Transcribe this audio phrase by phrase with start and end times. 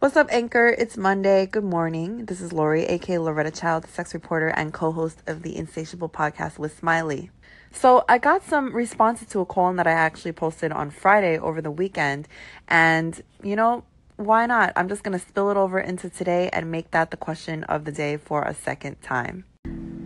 [0.00, 0.68] What's up, Anchor?
[0.68, 1.44] It's Monday.
[1.44, 2.24] Good morning.
[2.24, 6.58] This is Lori, aka Loretta Child, sex reporter and co host of the Insatiable podcast
[6.58, 7.30] with Smiley.
[7.70, 11.60] So, I got some responses to a column that I actually posted on Friday over
[11.60, 12.28] the weekend.
[12.66, 13.84] And, you know,
[14.16, 14.72] why not?
[14.74, 17.84] I'm just going to spill it over into today and make that the question of
[17.84, 19.44] the day for a second time.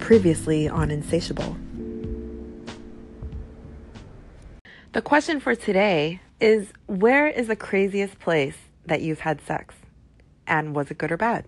[0.00, 1.56] Previously on Insatiable.
[4.90, 8.56] The question for today is Where is the craziest place
[8.86, 9.76] that you've had sex?
[10.46, 11.46] And was it good or bad?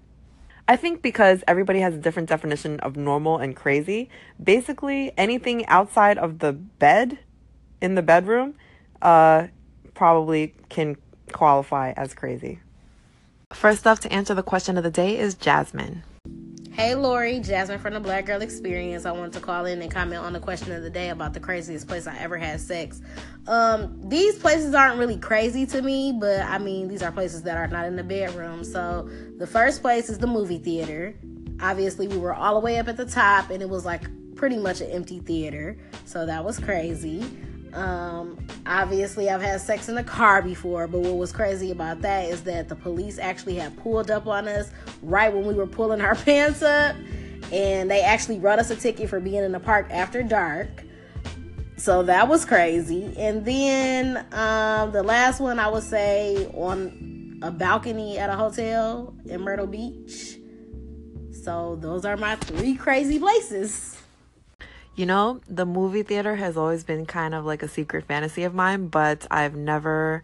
[0.69, 4.11] I think because everybody has a different definition of normal and crazy,
[4.43, 7.19] basically anything outside of the bed
[7.81, 8.55] in the bedroom
[9.01, 9.47] uh,
[9.95, 10.97] probably can
[11.33, 12.59] qualify as crazy.
[13.53, 16.03] First up to answer the question of the day is Jasmine.
[16.77, 19.07] Hey Lori, Jasmine from the Black Girl Experience.
[19.07, 21.41] I wanted to call in and comment on the question of the day about the
[21.41, 23.01] craziest place I ever had sex.
[23.47, 27.57] Um, these places aren't really crazy to me, but I mean, these are places that
[27.57, 28.63] are not in the bedroom.
[28.63, 31.15] So the first place is the movie theater.
[31.63, 34.03] Obviously, we were all the way up at the top, and it was like
[34.35, 35.79] pretty much an empty theater.
[36.05, 37.25] So that was crazy.
[37.77, 42.31] Um, obviously, I've had sex in a car before, but what was crazy about that
[42.31, 44.71] is that the police actually had pulled up on us
[45.03, 46.97] right when we were pulling our pants up,
[47.53, 50.85] and they actually wrote us a ticket for being in the park after dark.
[51.77, 53.13] So that was crazy.
[53.19, 59.15] And then um, the last one I would say on a balcony at a hotel
[59.27, 60.39] in Myrtle Beach.
[61.43, 63.96] So those are my three crazy places.
[64.97, 68.55] You know, the movie theater has always been kind of like a secret fantasy of
[68.55, 70.23] mine, but I've never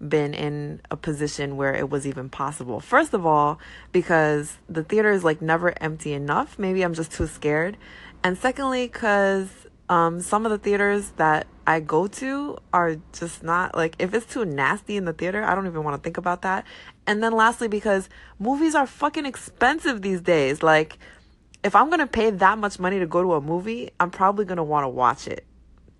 [0.00, 2.78] been in a position where it was even possible.
[2.78, 3.58] First of all,
[3.90, 6.56] because the theater is like never empty enough.
[6.56, 7.76] Maybe I'm just too scared.
[8.22, 9.48] And secondly, because
[9.88, 14.26] um, some of the theaters that I go to are just not like, if it's
[14.26, 16.64] too nasty in the theater, I don't even want to think about that.
[17.08, 20.62] And then lastly, because movies are fucking expensive these days.
[20.62, 20.98] Like,
[21.64, 24.64] if I'm gonna pay that much money to go to a movie, I'm probably gonna
[24.64, 25.44] want to watch it.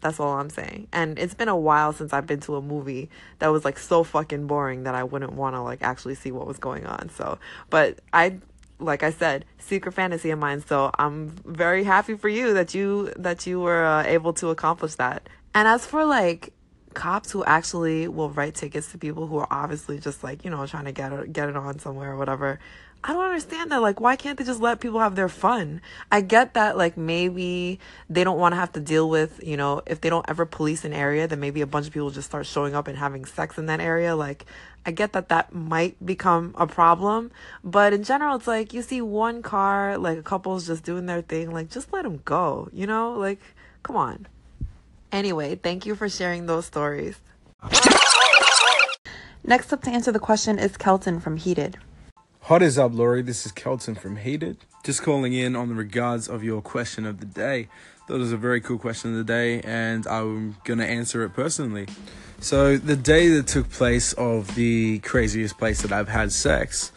[0.03, 0.89] That's all I'm saying.
[0.93, 3.09] And it's been a while since I've been to a movie
[3.39, 6.47] that was like so fucking boring that I wouldn't want to like actually see what
[6.47, 7.09] was going on.
[7.11, 7.39] So,
[7.71, 8.39] but I
[8.81, 10.65] like I said, secret fantasy of mine.
[10.67, 14.97] So I'm very happy for you that you that you were uh, able to accomplish
[14.97, 15.29] that.
[15.55, 16.53] And as for like
[16.95, 20.67] cops who actually will write tickets to people who are obviously just like you know
[20.67, 22.61] trying to get get it on somewhere or whatever
[23.05, 23.83] I don't understand that.
[23.83, 25.81] Like, why can't they just let people have their fun?
[26.13, 29.83] I get that, like, maybe they don't want to have to deal with, you know,
[29.87, 32.47] if they don't ever police an area, then maybe a bunch of people just start
[32.47, 34.15] showing up and having sex in that area.
[34.15, 34.47] Like,
[34.87, 37.33] I get that that might become a problem.
[37.65, 41.23] But in general, it's like you see one car, like, a couple's just doing their
[41.23, 41.51] thing.
[41.51, 43.15] Like, just let them go, you know?
[43.15, 43.41] Like,
[43.83, 44.29] come on.
[45.11, 47.19] Anyway, thank you for sharing those stories.
[49.45, 51.79] Next up to answer the question is Kelton from Heated.
[52.53, 53.23] What is up, Lori?
[53.23, 54.59] This is Kelton from Heated.
[54.85, 57.67] Just calling in on the regards of your question of the day.
[58.11, 61.87] It was a very cool question of the day, and I'm gonna answer it personally.
[62.41, 66.93] So, the day that took place of the craziest place that I've had sex,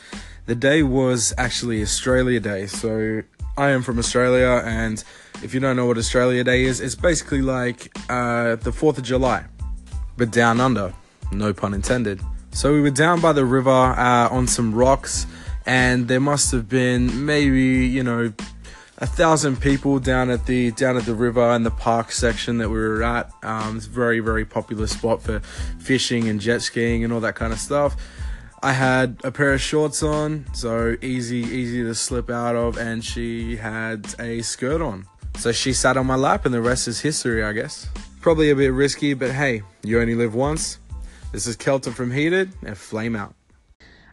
[0.46, 2.68] the day was actually Australia Day.
[2.68, 3.22] So,
[3.58, 5.02] I am from Australia, and
[5.42, 9.06] if you don't know what Australia Day is, it's basically like uh, the 4th of
[9.06, 9.46] July,
[10.18, 10.94] but down under.
[11.32, 12.20] No pun intended.
[12.56, 15.28] So we were down by the river uh, on some rocks,
[15.66, 18.32] and there must have been maybe you know
[19.00, 22.70] a thousand people down at the down at the river and the park section that
[22.70, 23.30] we were at.
[23.44, 25.40] Um, it's a very very popular spot for
[25.80, 27.96] fishing and jet skiing and all that kind of stuff.
[28.64, 33.04] I had a pair of shorts on, so easy easy to slip out of, and
[33.04, 35.06] she had a skirt on.
[35.38, 37.88] So she sat on my lap, and the rest is history, I guess.
[38.22, 40.80] Probably a bit risky, but hey, you only live once.
[41.32, 43.36] This is Kelton from Heated and Flame Out.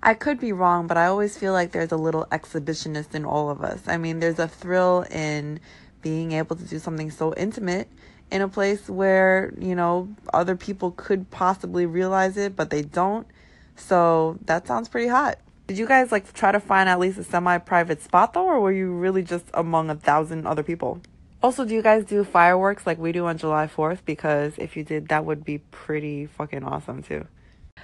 [0.03, 3.51] I could be wrong, but I always feel like there's a little exhibitionist in all
[3.51, 3.87] of us.
[3.87, 5.61] I mean, there's a thrill in
[6.03, 7.89] being able to do something so intimate
[8.33, 13.29] in a place where, you know, other people could possibly realize it, but they don't.
[13.76, 15.38] So that sounds pretty hot.
[15.69, 18.59] Did you guys like try to find at least a semi private spot though, or
[18.61, 21.00] were you really just among a thousand other people?
[21.43, 23.99] Also, do you guys do fireworks like we do on July 4th?
[24.05, 27.26] Because if you did, that would be pretty fucking awesome too.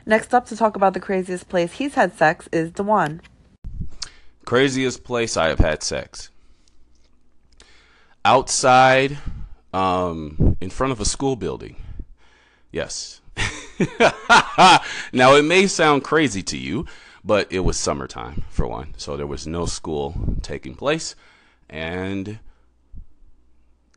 [0.07, 3.21] Next up to talk about the craziest place he's had sex is Dewan.
[4.45, 6.31] Craziest place I have had sex.
[8.25, 9.19] Outside,
[9.73, 11.77] um, in front of a school building.
[12.73, 13.21] Yes.
[15.13, 16.87] now, it may sound crazy to you,
[17.25, 18.95] but it was summertime, for one.
[18.97, 21.15] So there was no school taking place.
[21.69, 22.39] And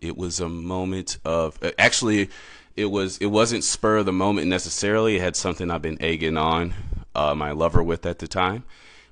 [0.01, 2.29] it was a moment of actually
[2.75, 6.37] it was it wasn't spur of the moment necessarily it had something i've been egging
[6.37, 6.73] on
[7.15, 8.63] uh, my lover with at the time.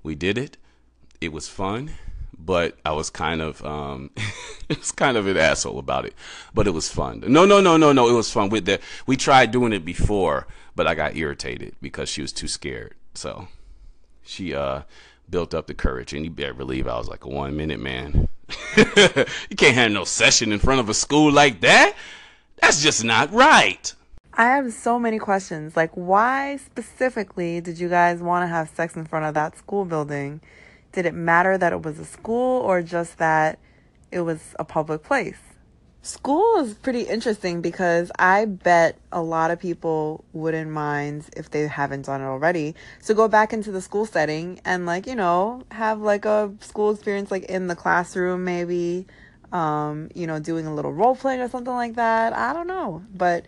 [0.04, 0.58] We did it.
[1.20, 1.92] It was fun,
[2.38, 4.12] but I was kind of um,
[4.70, 6.14] it was kind of an asshole about it.
[6.54, 7.24] But it was fun.
[7.28, 8.10] No, no, no, no, no.
[8.10, 8.50] It was fun.
[8.50, 12.48] With that, we tried doing it before, but I got irritated because she was too
[12.48, 12.96] scared.
[13.14, 13.48] So
[14.24, 14.84] she uh
[15.30, 18.30] built up the courage, and you better believe I was like a one minute man.
[18.78, 21.94] you can't have no session in front of a school like that.
[22.62, 23.94] That's just not right.
[24.34, 25.76] I have so many questions.
[25.76, 29.86] Like, why specifically did you guys want to have sex in front of that school
[29.86, 30.40] building?
[30.92, 33.60] Did it matter that it was a school or just that
[34.12, 35.40] it was a public place?
[36.02, 41.68] School is pretty interesting because I bet a lot of people wouldn't mind if they
[41.68, 42.76] haven't done it already
[43.06, 46.92] to go back into the school setting and like, you know, have like a school
[46.92, 49.06] experience like in the classroom maybe
[49.52, 52.34] um, you know, doing a little role playing or something like that.
[52.34, 53.46] I don't know, but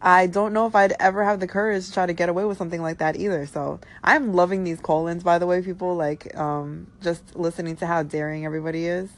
[0.00, 2.56] I don't know if I'd ever have the courage to try to get away with
[2.56, 3.46] something like that either.
[3.46, 8.02] So I'm loving these call-ins, by the way, people like um, just listening to how
[8.04, 9.10] daring everybody is.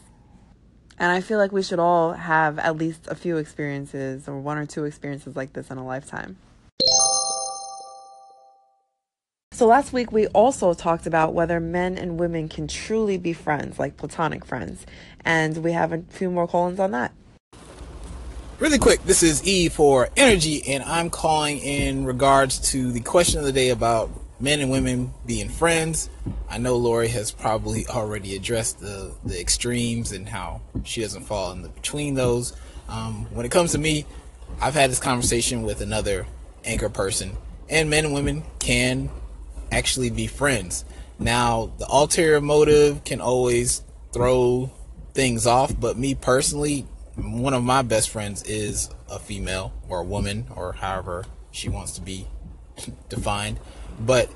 [0.98, 4.58] And I feel like we should all have at least a few experiences or one
[4.58, 6.36] or two experiences like this in a lifetime.
[9.52, 13.78] So last week we also talked about whether men and women can truly be friends,
[13.78, 14.86] like platonic friends.
[15.24, 17.12] And we have a few more call-ins on that.
[18.58, 23.38] Really quick, this is E for Energy, and I'm calling in regards to the question
[23.38, 26.10] of the day about men and women being friends.
[26.48, 31.52] I know Lori has probably already addressed the, the extremes and how she doesn't fall
[31.52, 32.54] in the, between those.
[32.88, 34.04] Um, when it comes to me,
[34.60, 36.26] I've had this conversation with another
[36.64, 37.38] anchor person,
[37.70, 39.08] and men and women can
[39.72, 40.84] actually be friends.
[41.18, 43.82] Now, the ulterior motive can always
[44.12, 44.70] throw
[45.20, 46.86] things off, but me personally,
[47.16, 51.92] one of my best friends is a female or a woman or however she wants
[51.92, 52.26] to be
[53.08, 53.58] defined
[54.00, 54.30] but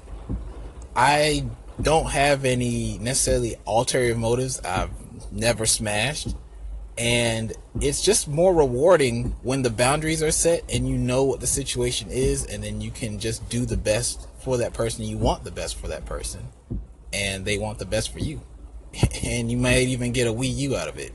[0.94, 1.46] I
[1.81, 4.60] don't have any necessarily ulterior motives.
[4.60, 4.90] I've
[5.32, 6.36] never smashed.
[6.96, 11.46] And it's just more rewarding when the boundaries are set and you know what the
[11.46, 15.04] situation is, and then you can just do the best for that person.
[15.04, 16.46] You want the best for that person,
[17.12, 18.42] and they want the best for you.
[19.25, 21.12] And you might even get a Wii U out of it.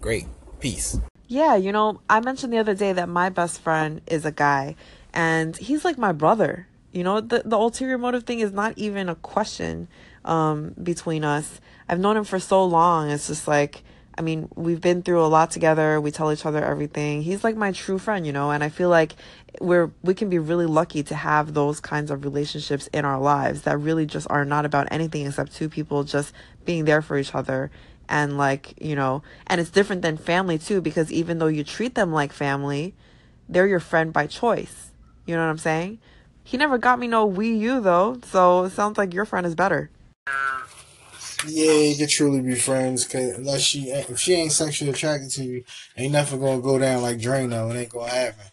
[0.00, 0.26] Great.
[0.60, 0.98] Peace.
[1.26, 4.76] Yeah, you know, I mentioned the other day that my best friend is a guy,
[5.12, 6.66] and he's like my brother.
[6.90, 9.88] You know, the, the ulterior motive thing is not even a question
[10.24, 11.60] um, between us.
[11.88, 13.10] I've known him for so long.
[13.10, 13.82] It's just like,
[14.16, 16.00] I mean, we've been through a lot together.
[16.00, 17.22] We tell each other everything.
[17.22, 19.14] He's like my true friend, you know, and I feel like
[19.60, 23.62] we're we can be really lucky to have those kinds of relationships in our lives
[23.62, 26.32] that really just are not about anything except two people just
[26.64, 27.70] being there for each other
[28.08, 31.94] and like, you know, and it's different than family too because even though you treat
[31.94, 32.94] them like family,
[33.48, 34.90] they're your friend by choice.
[35.26, 35.98] You know what I'm saying?
[36.42, 39.54] He never got me no Wii U though, so it sounds like your friend is
[39.54, 39.90] better.
[41.46, 45.44] Yeah, you can truly be friends, cause unless she if she ain't sexually attracted to
[45.44, 45.64] you,
[45.96, 47.70] ain't nothing gonna go down like Drano.
[47.70, 48.44] It ain't gonna happen.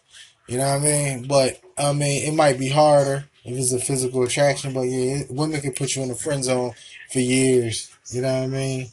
[0.48, 1.26] You know what I mean?
[1.26, 4.72] But I mean, it might be harder if it's a physical attraction.
[4.72, 6.72] But yeah, women can put you in the friend zone
[7.10, 7.90] for years.
[8.10, 8.88] You know what I mean?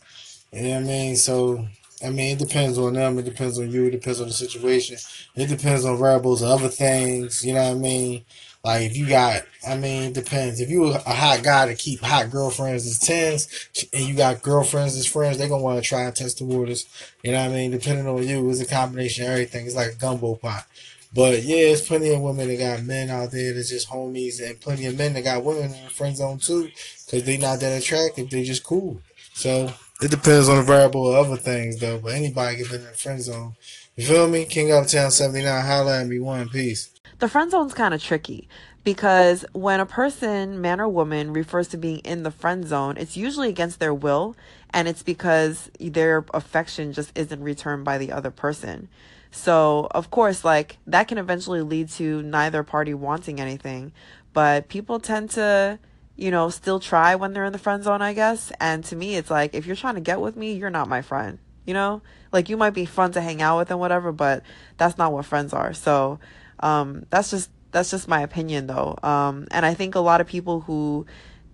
[0.52, 1.16] You know what I mean?
[1.16, 1.68] So
[2.04, 3.18] I mean, it depends on them.
[3.18, 3.86] It depends on you.
[3.86, 4.98] It depends on the situation.
[5.36, 7.46] It depends on variables and other things.
[7.46, 8.26] You know what I mean?
[8.64, 10.60] Like if you got, I mean, it depends.
[10.60, 14.96] If you a hot guy to keep hot girlfriends as tens, and you got girlfriends
[14.98, 16.88] as friends, they gonna want to try and test the waters.
[17.24, 17.72] You know what I mean?
[17.72, 19.66] Depending on you, it's a combination of everything.
[19.66, 20.66] It's like a gumbo pot.
[21.14, 24.60] But yeah, it's plenty of women that got men out there that's just homies, and
[24.60, 26.70] plenty of men that got women in the friend zone too,
[27.06, 28.30] because they not that attractive.
[28.30, 29.00] They just cool.
[29.34, 32.00] So it depends on the variable of other things though.
[32.00, 33.56] But anybody can in the friend zone.
[33.96, 34.46] You feel me?
[34.46, 36.90] King Uptown 79, holla at me, one piece.
[37.20, 38.50] The friend zone's kind of tricky
[38.84, 43.16] because when a person, man or woman, refers to being in the friend zone, it's
[43.16, 44.36] usually against their will
[44.72, 48.90] and it's because their affection just isn't returned by the other person.
[49.36, 53.92] So, of course, like that can eventually lead to neither party wanting anything,
[54.32, 55.80] but people tend to,
[56.16, 58.52] you know, still try when they're in the friend zone, I guess.
[58.60, 61.02] And to me, it's like if you're trying to get with me, you're not my
[61.02, 62.04] friend, you know?
[62.32, 64.44] Like you might be fun to hang out with and whatever, but
[64.78, 65.74] that's not what friends are.
[65.74, 66.20] So,
[66.60, 69.00] um, that's just that's just my opinion though.
[69.02, 71.08] Um, and I think a lot of people who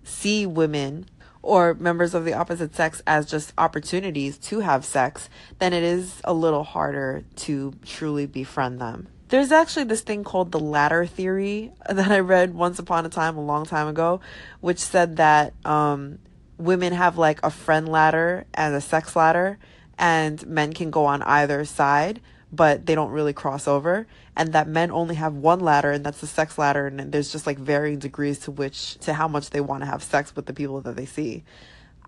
[0.04, 1.06] see women
[1.42, 5.28] or members of the opposite sex as just opportunities to have sex,
[5.58, 9.08] then it is a little harder to truly befriend them.
[9.28, 13.36] There's actually this thing called the ladder theory that I read once upon a time,
[13.36, 14.20] a long time ago,
[14.60, 16.18] which said that um,
[16.58, 19.58] women have like a friend ladder and a sex ladder,
[19.98, 22.20] and men can go on either side
[22.52, 26.20] but they don't really cross over and that men only have one ladder and that's
[26.20, 29.60] the sex ladder and there's just like varying degrees to which to how much they
[29.60, 31.44] want to have sex with the people that they see.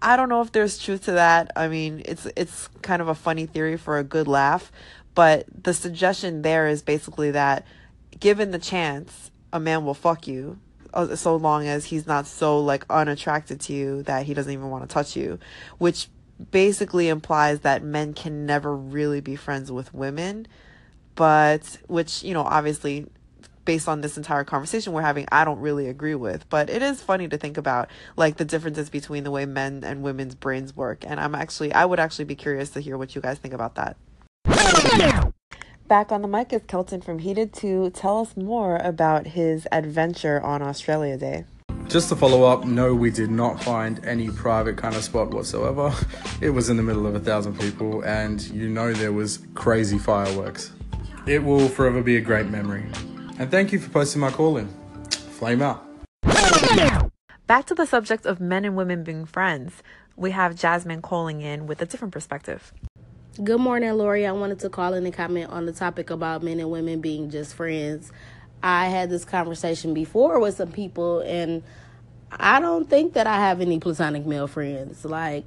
[0.00, 1.52] I don't know if there's truth to that.
[1.54, 4.72] I mean it's it's kind of a funny theory for a good laugh
[5.14, 7.66] but the suggestion there is basically that
[8.18, 10.58] given the chance a man will fuck you
[10.94, 14.70] uh, so long as he's not so like unattracted to you that he doesn't even
[14.70, 15.38] want to touch you
[15.78, 16.08] which
[16.50, 20.46] basically implies that men can never really be friends with women,
[21.14, 23.06] but which, you know, obviously
[23.64, 26.48] based on this entire conversation we're having, I don't really agree with.
[26.48, 30.02] But it is funny to think about like the differences between the way men and
[30.02, 31.04] women's brains work.
[31.06, 33.76] And I'm actually, I would actually be curious to hear what you guys think about
[33.76, 33.96] that.
[35.88, 40.40] Back on the mic is Kelton from Heated to tell us more about his adventure
[40.40, 41.44] on Australia Day.
[41.88, 45.94] Just to follow up, no, we did not find any private kind of spot whatsoever.
[46.40, 49.98] It was in the middle of a thousand people, and you know there was crazy
[49.98, 50.72] fireworks.
[51.26, 52.84] It will forever be a great memory.
[53.38, 54.68] And thank you for posting my call in.
[55.10, 55.86] Flame out.
[57.46, 59.82] Back to the subject of men and women being friends,
[60.16, 62.72] we have Jasmine calling in with a different perspective.
[63.42, 64.26] Good morning, Lori.
[64.26, 67.30] I wanted to call in and comment on the topic about men and women being
[67.30, 68.12] just friends.
[68.62, 71.62] I had this conversation before with some people, and
[72.30, 75.04] I don't think that I have any platonic male friends.
[75.04, 75.44] Like,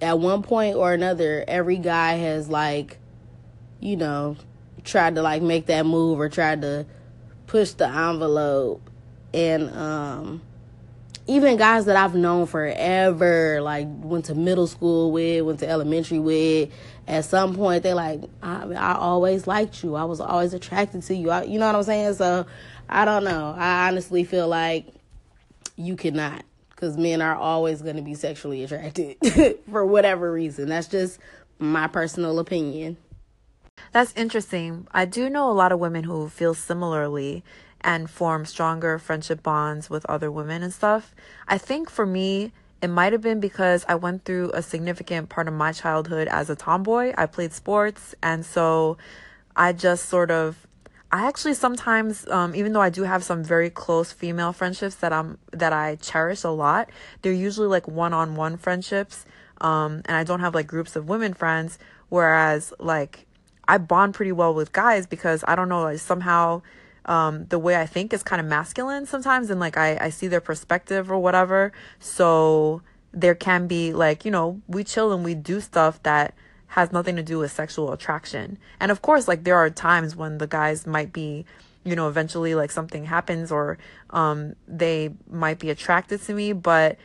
[0.00, 2.98] at one point or another, every guy has, like,
[3.80, 4.36] you know,
[4.84, 6.86] tried to, like, make that move or tried to
[7.46, 8.88] push the envelope.
[9.34, 10.42] And, um,
[11.26, 16.18] even guys that I've known forever, like went to middle school with, went to elementary
[16.18, 16.70] with,
[17.08, 19.96] at some point they're like, I, I always liked you.
[19.96, 21.30] I was always attracted to you.
[21.30, 22.14] I, you know what I'm saying?
[22.14, 22.46] So
[22.88, 23.54] I don't know.
[23.56, 24.86] I honestly feel like
[25.76, 29.16] you cannot because men are always going to be sexually attracted
[29.70, 30.68] for whatever reason.
[30.68, 31.18] That's just
[31.58, 32.98] my personal opinion.
[33.92, 34.86] That's interesting.
[34.92, 37.44] I do know a lot of women who feel similarly
[37.86, 41.14] and form stronger friendship bonds with other women and stuff.
[41.46, 42.52] I think for me,
[42.82, 46.50] it might have been because I went through a significant part of my childhood as
[46.50, 47.14] a tomboy.
[47.16, 48.98] I played sports, and so
[49.54, 50.66] I just sort of
[51.12, 55.12] I actually sometimes, um, even though I do have some very close female friendships that
[55.12, 56.90] I'm that I cherish a lot,
[57.22, 59.24] they're usually like one-on-one friendships,
[59.60, 61.78] um, and I don't have like groups of women friends.
[62.08, 63.26] Whereas like
[63.68, 66.62] I bond pretty well with guys because I don't know, like somehow
[67.06, 70.26] um, the way I think is kind of masculine sometimes, and like I, I see
[70.26, 71.72] their perspective or whatever.
[71.98, 72.82] So
[73.12, 76.34] there can be like, you know, we chill and we do stuff that
[76.68, 78.58] has nothing to do with sexual attraction.
[78.80, 81.46] And of course, like there are times when the guys might be,
[81.84, 83.78] you know, eventually like something happens or
[84.10, 86.98] um, they might be attracted to me, but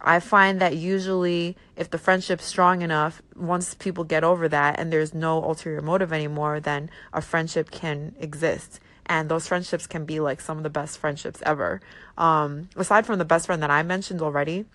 [0.00, 4.92] I find that usually if the friendship's strong enough, once people get over that and
[4.92, 10.20] there's no ulterior motive anymore, then a friendship can exist and those friendships can be
[10.20, 11.80] like some of the best friendships ever.
[12.16, 14.66] Um, aside from the best friend that I mentioned already,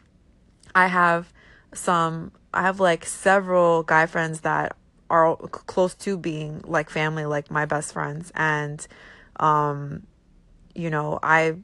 [0.75, 1.33] I have
[1.73, 4.75] some, I have like several guy friends that
[5.09, 8.31] are close to being like family, like my best friends.
[8.35, 8.85] And,
[9.39, 10.07] um,
[10.73, 11.55] you know, I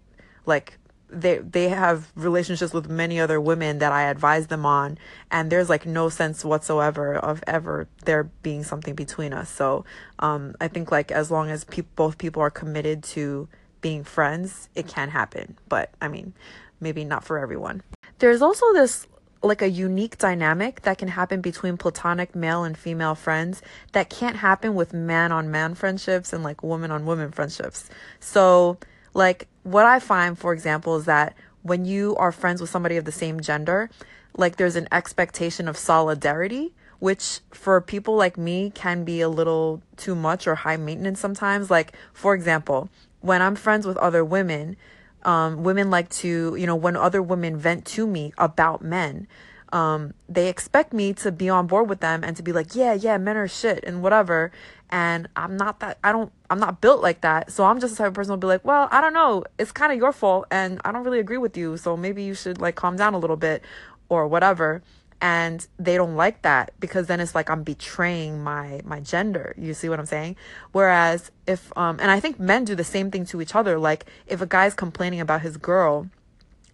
[0.46, 0.79] like
[1.12, 4.98] they they have relationships with many other women that I advise them on
[5.32, 9.50] and there's like no sense whatsoever of ever there being something between us.
[9.50, 9.86] So
[10.20, 13.48] um I think like as long as pe- both people are committed to
[13.82, 15.58] being friends, it can happen.
[15.68, 16.34] But I mean,
[16.80, 17.82] maybe not for everyone.
[18.20, 19.08] There's also this
[19.42, 23.62] like a unique dynamic that can happen between platonic male and female friends
[23.94, 27.90] that can't happen with man on man friendships and like woman on woman friendships.
[28.20, 28.78] So
[29.14, 33.06] like what I find, for example, is that when you are friends with somebody of
[33.06, 33.90] the same gender,
[34.36, 39.82] like there's an expectation of solidarity, which for people like me can be a little
[39.98, 41.70] too much or high maintenance sometimes.
[41.70, 42.90] Like, for example,
[43.22, 44.76] when I'm friends with other women,
[45.24, 49.28] um, women like to, you know, when other women vent to me about men,
[49.72, 52.94] um, they expect me to be on board with them and to be like, yeah,
[52.94, 54.52] yeah, men are shit and whatever.
[54.90, 57.52] And I'm not that, I don't, I'm not built like that.
[57.52, 59.44] So I'm just the type of person who'll be like, well, I don't know.
[59.58, 60.48] It's kind of your fault.
[60.50, 61.78] And I don't really agree with you.
[61.78, 63.64] So maybe you should like calm down a little bit
[64.10, 64.82] or whatever.
[65.22, 69.54] And they don't like that because then it's like I'm betraying my my gender.
[69.58, 70.38] You see what I'm saying?
[70.72, 73.78] Whereas if um and I think men do the same thing to each other.
[73.78, 76.08] Like if a guy's complaining about his girl,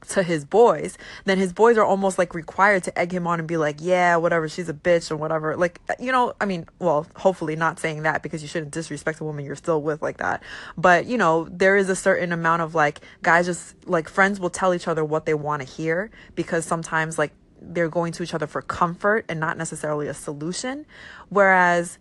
[0.05, 3.47] to his boys, then his boys are almost like required to egg him on and
[3.47, 5.55] be like, yeah, whatever, she's a bitch or whatever.
[5.55, 9.19] Like, uh, you know, I mean, well, hopefully not saying that because you shouldn't disrespect
[9.19, 10.43] a woman you're still with like that.
[10.77, 14.49] But, you know, there is a certain amount of like guys just like friends will
[14.49, 17.31] tell each other what they want to hear because sometimes like
[17.61, 20.85] they're going to each other for comfort and not necessarily a solution.
[21.29, 21.97] Whereas,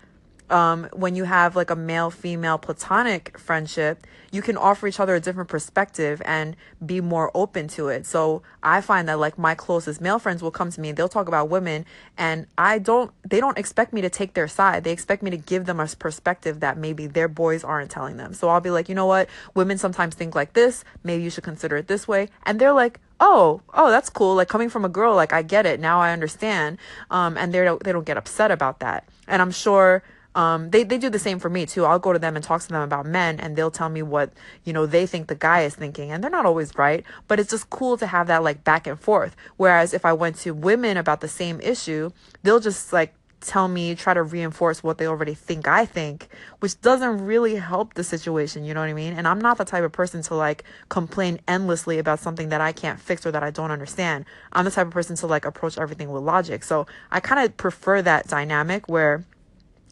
[0.54, 5.16] um, when you have like a male female platonic friendship, you can offer each other
[5.16, 6.54] a different perspective and
[6.87, 8.06] be more open to it.
[8.06, 11.08] So I find that like my closest male friends will come to me and they'll
[11.08, 11.84] talk about women
[12.16, 14.84] and I don't they don't expect me to take their side.
[14.84, 18.32] They expect me to give them a perspective that maybe their boys aren't telling them.
[18.32, 19.28] So I'll be like, "You know what?
[19.54, 20.84] Women sometimes think like this.
[21.02, 24.49] Maybe you should consider it this way." And they're like, oh oh that's cool like
[24.49, 26.76] coming from a girl like i get it now i understand
[27.12, 30.02] um and they don't they don't get upset about that and i'm sure
[30.34, 31.84] um, they, they do the same for me too.
[31.84, 34.32] I'll go to them and talk to them about men and they'll tell me what,
[34.64, 36.10] you know, they think the guy is thinking.
[36.10, 38.98] And they're not always right, but it's just cool to have that like back and
[38.98, 39.36] forth.
[39.56, 42.10] Whereas if I went to women about the same issue,
[42.42, 43.14] they'll just like
[43.44, 46.28] tell me, try to reinforce what they already think I think,
[46.60, 49.12] which doesn't really help the situation, you know what I mean?
[49.12, 52.72] And I'm not the type of person to like complain endlessly about something that I
[52.72, 54.24] can't fix or that I don't understand.
[54.52, 56.64] I'm the type of person to like approach everything with logic.
[56.64, 59.24] So I kind of prefer that dynamic where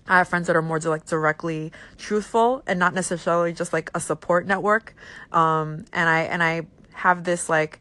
[0.08, 4.00] I have friends that are more like directly truthful and not necessarily just like a
[4.00, 4.94] support network.
[5.30, 7.80] Um, and I and I have this like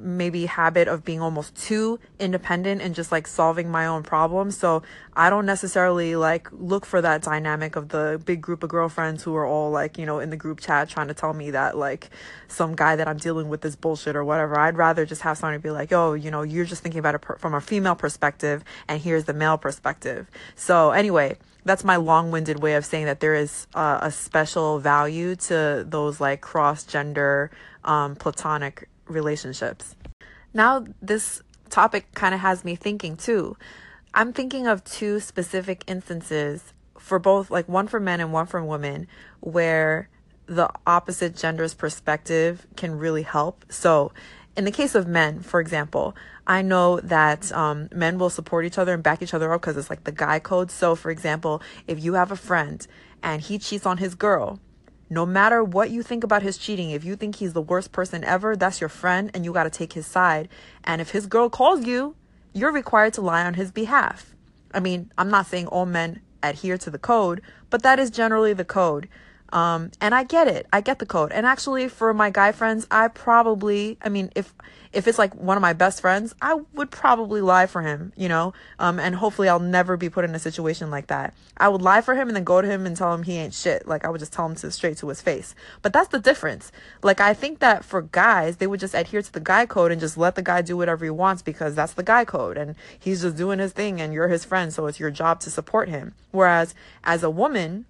[0.00, 4.56] maybe habit of being almost too independent and just like solving my own problems.
[4.56, 4.82] So
[5.14, 9.36] I don't necessarily like look for that dynamic of the big group of girlfriends who
[9.36, 12.08] are all like, you know, in the group chat trying to tell me that like
[12.48, 14.58] some guy that I'm dealing with is bullshit or whatever.
[14.58, 17.20] I'd rather just have someone be like, oh, you know, you're just thinking about it
[17.20, 20.30] per- from a female perspective and here's the male perspective.
[20.56, 25.36] So anyway, that's my long-winded way of saying that there is uh, a special value
[25.36, 27.50] to those like cross-gender
[27.84, 29.96] um, platonic relationships.
[30.54, 33.56] Now, this topic kind of has me thinking too.
[34.12, 38.62] I'm thinking of two specific instances for both, like one for men and one for
[38.64, 39.06] women,
[39.40, 40.08] where
[40.46, 43.64] the opposite gender's perspective can really help.
[43.68, 44.12] So,
[44.56, 46.16] in the case of men, for example,
[46.46, 49.76] I know that um, men will support each other and back each other up because
[49.76, 50.70] it's like the guy code.
[50.70, 52.86] So, for example, if you have a friend
[53.22, 54.58] and he cheats on his girl,
[55.08, 58.24] no matter what you think about his cheating, if you think he's the worst person
[58.24, 60.48] ever, that's your friend and you got to take his side.
[60.84, 62.16] And if his girl calls you,
[62.52, 64.34] you're required to lie on his behalf.
[64.72, 68.52] I mean, I'm not saying all men adhere to the code, but that is generally
[68.52, 69.08] the code.
[69.52, 70.66] Um, and I get it.
[70.72, 71.32] I get the code.
[71.32, 74.54] And actually, for my guy friends, I probably, I mean, if
[74.92, 78.28] if it's like one of my best friends, I would probably lie for him, you
[78.28, 78.54] know?
[78.78, 81.32] Um, and hopefully I'll never be put in a situation like that.
[81.56, 83.54] I would lie for him and then go to him and tell him he ain't
[83.54, 83.86] shit.
[83.86, 85.54] Like I would just tell him to straight to his face.
[85.82, 86.72] But that's the difference.
[87.02, 90.00] Like I think that for guys, they would just adhere to the guy code and
[90.00, 93.22] just let the guy do whatever he wants because that's the guy code and he's
[93.22, 94.72] just doing his thing and you're his friend.
[94.72, 96.14] So it's your job to support him.
[96.32, 97.86] Whereas as a woman,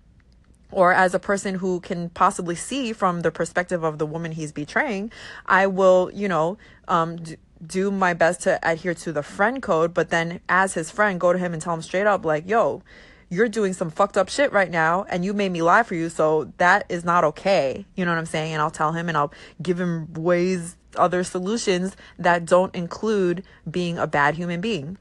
[0.72, 4.52] or as a person who can possibly see from the perspective of the woman he's
[4.52, 5.11] betraying,
[5.46, 7.18] I will, you know, um,
[7.66, 11.33] do my best to adhere to the friend code, but then as his friend, go
[11.33, 12.83] to him and tell him straight up, like, yo,
[13.28, 16.09] you're doing some fucked up shit right now and you made me lie for you.
[16.09, 17.87] So that is not okay.
[17.94, 18.52] You know what I'm saying?
[18.52, 23.98] And I'll tell him and I'll give him ways, other solutions that don't include being
[23.98, 24.98] a bad human being.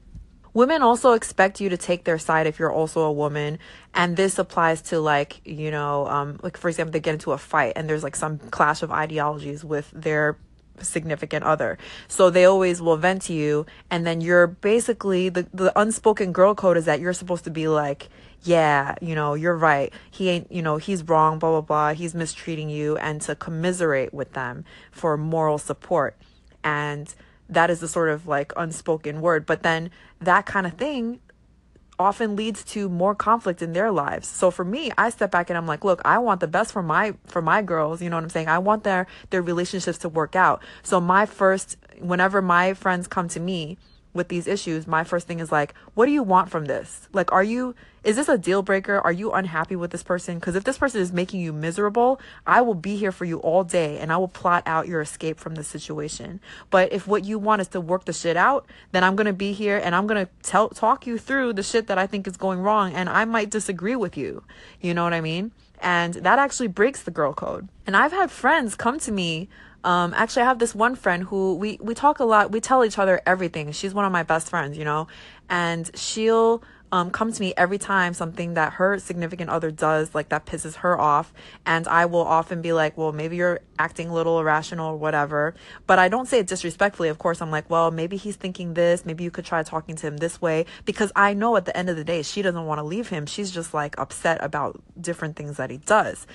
[0.60, 3.58] Women also expect you to take their side if you're also a woman.
[3.94, 7.38] And this applies to like, you know, um, like for example, they get into a
[7.38, 10.36] fight and there's like some clash of ideologies with their
[10.82, 11.78] significant other.
[12.08, 16.54] So they always will vent to you and then you're basically the, the unspoken girl
[16.54, 18.10] code is that you're supposed to be like,
[18.42, 19.94] yeah, you know, you're right.
[20.10, 21.94] He ain't, you know, he's wrong, blah, blah, blah.
[21.94, 26.18] He's mistreating you and to commiserate with them for moral support.
[26.62, 27.14] And
[27.50, 29.44] that is the sort of like unspoken word.
[29.44, 31.20] But then that kind of thing
[31.98, 34.26] often leads to more conflict in their lives.
[34.26, 36.82] So for me, I step back and I'm like, look, I want the best for
[36.82, 38.48] my for my girls, you know what I'm saying?
[38.48, 40.62] I want their their relationships to work out.
[40.82, 43.76] So my first whenever my friends come to me
[44.12, 47.08] with these issues, my first thing is like, what do you want from this?
[47.12, 49.00] Like, are you, is this a deal breaker?
[49.00, 50.38] Are you unhappy with this person?
[50.38, 53.62] Because if this person is making you miserable, I will be here for you all
[53.62, 56.40] day and I will plot out your escape from the situation.
[56.70, 59.32] But if what you want is to work the shit out, then I'm going to
[59.32, 62.26] be here and I'm going to tell, talk you through the shit that I think
[62.26, 62.92] is going wrong.
[62.94, 64.42] And I might disagree with you.
[64.80, 65.52] You know what I mean?
[65.80, 67.68] And that actually breaks the girl code.
[67.86, 69.48] And I've had friends come to me
[69.84, 72.52] um, actually, I have this one friend who we, we talk a lot.
[72.52, 73.72] We tell each other everything.
[73.72, 75.08] She's one of my best friends, you know,
[75.48, 76.62] and she'll
[76.92, 80.76] um, come to me every time something that her significant other does, like that pisses
[80.76, 81.32] her off.
[81.64, 85.54] And I will often be like, well, maybe you're acting a little irrational or whatever.
[85.86, 87.08] But I don't say it disrespectfully.
[87.08, 89.06] Of course, I'm like, well, maybe he's thinking this.
[89.06, 90.66] Maybe you could try talking to him this way.
[90.84, 93.26] Because I know at the end of the day, she doesn't want to leave him.
[93.26, 96.26] She's just like upset about different things that he does.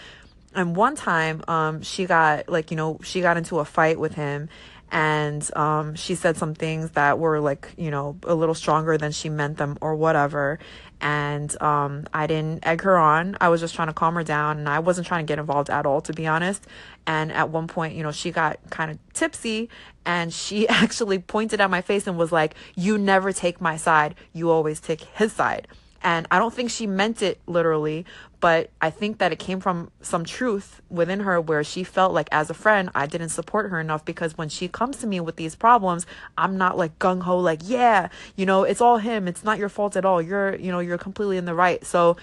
[0.55, 4.13] And one time, um, she got like, you know, she got into a fight with
[4.13, 4.49] him
[4.91, 9.11] and um, she said some things that were like, you know, a little stronger than
[9.11, 10.59] she meant them or whatever.
[11.01, 13.35] And um, I didn't egg her on.
[13.41, 15.69] I was just trying to calm her down, and I wasn't trying to get involved
[15.69, 16.65] at all, to be honest.
[17.05, 19.69] And at one point, you know, she got kind of tipsy
[20.05, 24.15] and she actually pointed at my face and was like, You never take my side,
[24.33, 25.67] you always take his side.
[26.05, 28.05] And I don't think she meant it literally,
[28.39, 32.29] but I think that it came from some truth within her where she felt like
[32.31, 35.35] as a friend, I didn't support her enough because when she comes to me with
[35.35, 36.05] these problems,
[36.37, 39.27] I'm not like gung ho, like, yeah, you know, it's all him.
[39.27, 40.21] It's not your fault at all.
[40.21, 41.83] You're, you know, you're completely in the right.
[41.83, 42.17] So,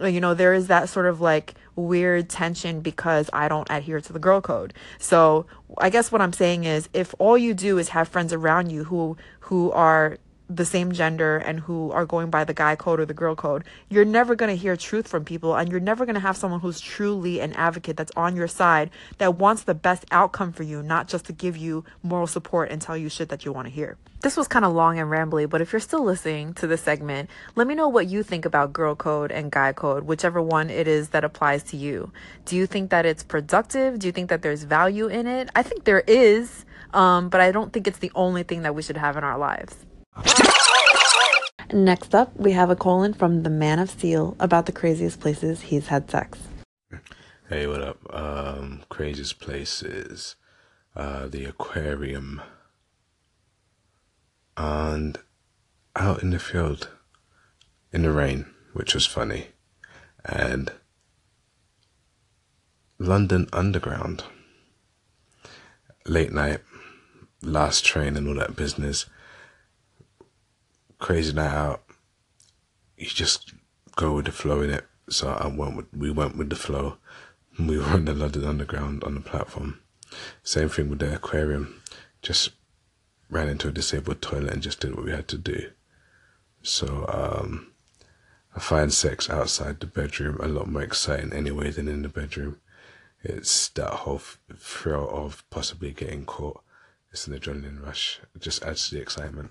[0.00, 4.00] uh, you know, there is that sort of like weird tension because I don't adhere
[4.00, 4.74] to the girl code.
[4.98, 5.46] So
[5.78, 8.82] I guess what I'm saying is if all you do is have friends around you
[8.82, 10.18] who who are
[10.56, 13.64] the same gender and who are going by the guy code or the girl code,
[13.88, 16.60] you're never going to hear truth from people and you're never going to have someone
[16.60, 20.82] who's truly an advocate that's on your side that wants the best outcome for you,
[20.82, 23.72] not just to give you moral support and tell you shit that you want to
[23.72, 23.96] hear.
[24.20, 27.28] This was kind of long and rambly, but if you're still listening to this segment,
[27.56, 30.86] let me know what you think about girl code and guy code, whichever one it
[30.86, 32.12] is that applies to you.
[32.44, 33.98] Do you think that it's productive?
[33.98, 35.50] Do you think that there's value in it?
[35.56, 38.82] I think there is, um, but I don't think it's the only thing that we
[38.82, 39.74] should have in our lives.
[41.72, 45.62] Next up, we have a colon from the Man of Steel about the craziest places
[45.62, 46.38] he's had sex.
[47.48, 47.98] Hey, what up?
[48.12, 50.36] Um, craziest places,
[50.94, 52.42] uh, the aquarium,
[54.56, 55.18] and
[55.96, 56.90] out in the field,
[57.90, 59.48] in the rain, which was funny,
[60.26, 60.72] and
[62.98, 64.24] London Underground,
[66.04, 66.60] late night,
[67.40, 69.06] last train, and all that business
[71.02, 71.82] crazy night out.
[72.96, 73.52] You just
[73.96, 74.86] go with the flow in it.
[75.10, 76.96] So I went with, we went with the flow.
[77.58, 79.78] We were in the London Underground on the platform.
[80.42, 81.82] Same thing with the aquarium.
[82.22, 82.52] Just
[83.28, 85.70] ran into a disabled toilet and just did what we had to do.
[86.62, 87.72] So um,
[88.56, 92.58] I find sex outside the bedroom a lot more exciting anyway than in the bedroom.
[93.22, 94.22] It's that whole
[94.56, 96.62] thrill of possibly getting caught.
[97.10, 98.20] It's an adrenaline rush.
[98.34, 99.50] It just adds to the excitement.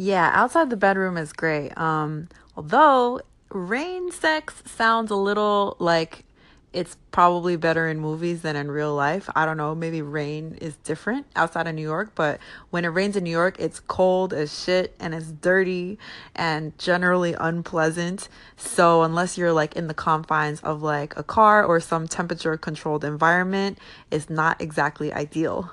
[0.00, 1.76] Yeah, outside the bedroom is great.
[1.76, 6.24] Um, although rain sex sounds a little like
[6.72, 9.28] it's probably better in movies than in real life.
[9.34, 12.38] I don't know, maybe rain is different outside of New York, but
[12.70, 15.98] when it rains in New York, it's cold as shit and it's dirty
[16.36, 18.28] and generally unpleasant.
[18.56, 23.02] So, unless you're like in the confines of like a car or some temperature controlled
[23.02, 23.78] environment,
[24.12, 25.72] it's not exactly ideal.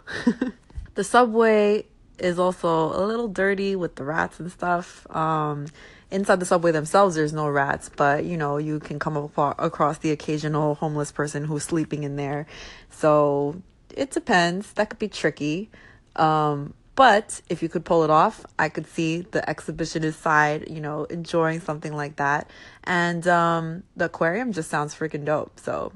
[0.95, 1.85] the subway
[2.19, 5.05] is also a little dirty with the rats and stuff.
[5.15, 5.67] Um,
[6.11, 9.97] inside the subway themselves, there's no rats, but you know, you can come up across
[9.99, 12.45] the occasional homeless person who's sleeping in there.
[12.89, 14.73] So it depends.
[14.73, 15.69] That could be tricky.
[16.15, 20.79] Um, but if you could pull it off, I could see the exhibitionist side, you
[20.79, 22.49] know, enjoying something like that.
[22.85, 25.59] And um, the aquarium just sounds freaking dope.
[25.59, 25.91] So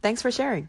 [0.00, 0.68] thanks for sharing.